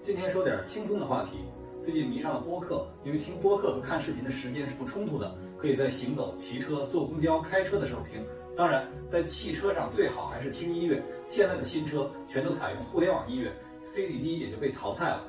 [0.00, 1.38] 今天说点轻松的话题。
[1.82, 8.24] 最近迷上了播客，因为听播客和看视频的时间是不冲突的，可以在行走、骑车、坐公交、开车的时候听。
[8.56, 11.02] 当然，在汽车上最好还是听音乐。
[11.28, 13.52] 现在的新车全都采用互联网音乐
[13.84, 15.24] ，CD 机也就被淘汰了。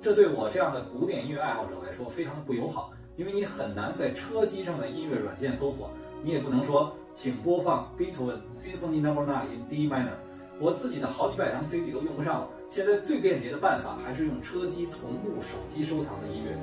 [0.00, 5.90] 这对我这样的古典音乐爱好者来说非常的不友好，因为你很难在车机上的音乐软件搜索，
[6.22, 9.14] 你也不能说请播放 Beethoven Symphony No.
[9.24, 10.16] 9 in D minor。
[10.60, 12.48] 我自己的好几百张 CD 都用不上了。
[12.68, 16.56] 现在最便捷的办法还是用车机同步手机收藏的音乐。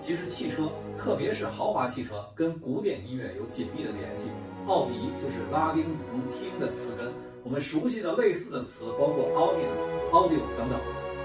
[0.00, 4.28] 其实汽车，特别是豪华汽车，跟古典音乐有紧密的联系。
[4.66, 7.12] 奥迪就是拉丁语中“听”的词根。
[7.42, 10.80] 我们熟悉的类似的词包括 audience、audio 等等。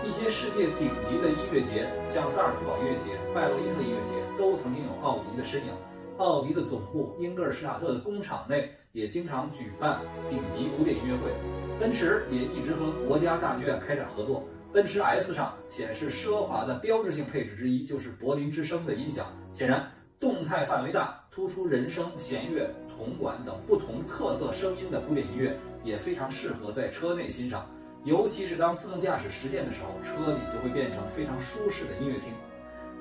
[0.06, 5.72] 一些世界顶级的音乐节，像萨尔茨堡音乐节、拜洛伊特音乐节，都曾经有奥迪的身影。
[6.20, 11.32] 奥迪的总部英格尔施塔特的工厂内也经常举办顶级古典音乐会。
[11.80, 14.44] 奔驰也一直和国家大剧院开展合作。
[14.74, 19.28] 奔驰 S 上显示奢华的标志性配置之一就是柏林之声的音响。
[19.54, 27.66] 显然，动态范围大、突出人声、弦乐、铜管等不同特色声音的古典音乐也非常适合在车内欣赏。
[28.04, 32.24] 尤其是当自动驾驶实现的时候，车里就会变成非常舒适的音乐厅。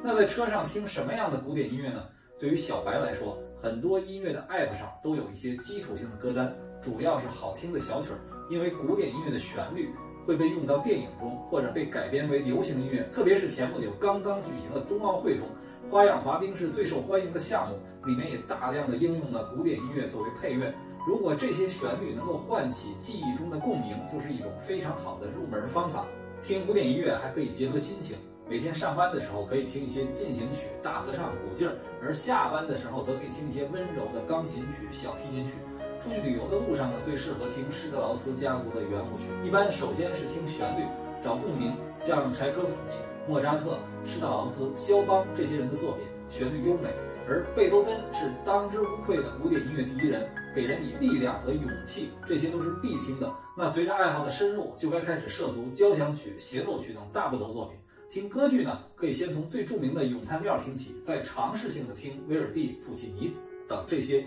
[0.05, 2.05] 那在车上听什么样的古典音乐呢？
[2.39, 8.19] 对于小白来说，很多音乐的 App 上都有一些基础性的歌单，主要是好听的小曲儿。
[8.49, 9.91] 因为古典音乐的旋律
[10.25, 13.03] 会被用到电影中，或者被改编为流行音乐。
[13.13, 15.49] 特别是前不久刚刚举行的冬奥会中，
[15.91, 20.73] 花样滑冰是最受欢迎的项目，里面也大量的应用了古典音乐作为配乐。
[21.09, 26.07] 如果这些旋律能够唤起记忆中的共鸣，就是一种非常好的入门方法。
[26.41, 28.17] 听古典音乐还可以结合心情，
[28.51, 35.53] 每天上班的时候可以听一些进行曲、大合唱、鼓劲儿，而下班的时候则可以听一些温柔的钢琴曲、小提琴曲。
[36.01, 39.25] 出去旅游的路上呢，最适合听施特劳斯家族的圆舞曲。
[39.45, 40.85] 一般首先是听旋律，
[41.23, 42.95] 找共鸣，像柴可夫斯基、
[43.29, 46.89] 莫扎特、施特劳斯、肖邦这些人的作品，旋律优美。
[47.29, 53.31] 而贝多芬是当之无愧的古典音乐第一人，给人以力量和勇气，这些都是必听的。
[53.55, 57.77] 那随着爱好的深入，就该开始涉足交响曲、协奏曲等大部头作品。
[58.11, 63.33] 听歌剧呢，可以先从最著名的咏叹调听起，再尝试性的听威尔第、普契尼
[63.69, 64.25] 等这些。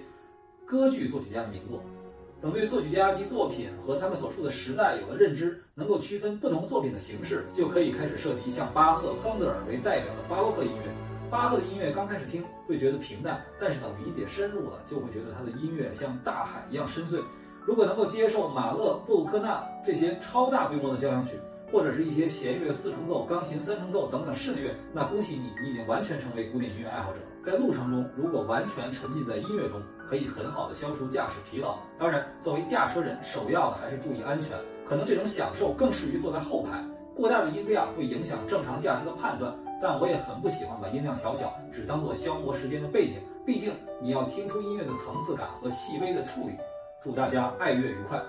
[0.64, 1.84] 歌剧作曲家的名作，
[2.42, 11.30] 等对作曲家及作品和他们所处的时代有了认知，能够区分不同作品的形式，就可以开始涉及像巴赫、亨德尔为代表的巴洛克音乐。
[11.30, 17.22] 巴赫的音乐刚开始听会觉得平淡，但是等理解深入了，就会觉得他的音乐像大海一样深邃。
[17.66, 21.32] 如果能够接受马勒、布鲁克纳这些超大规模的交响曲，
[21.72, 27.20] 或者是一些弦乐四重奏、钢琴三重奏等等室内乐，那恭喜你，你已经完全成为古典音乐爱好者。
[27.44, 31.80] 在路程中，如果完全沉浸在音乐中，可以很好的消除驾驶疲劳。
[31.98, 34.58] 当然，作为驾车人，首要的还是注意安全。
[34.86, 36.84] 可能这种享受更适于坐在后排。
[37.16, 39.54] 过大的音量会影响正常驾车的判断。
[39.82, 43.16] 但我也很不喜欢把音量调小，只当做消磨时间的背景。
[43.44, 46.54] 毕竟你要听出音乐的层次感和细微的处理。
[47.02, 48.22] 祝大家爱乐愉快。